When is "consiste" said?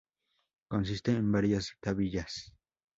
0.67-1.11